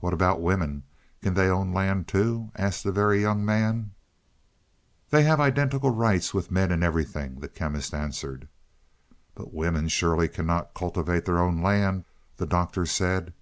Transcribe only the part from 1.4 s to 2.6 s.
own land too?"